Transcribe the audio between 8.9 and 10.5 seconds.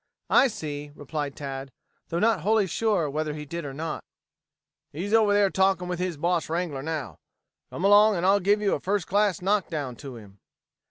class knock down to him."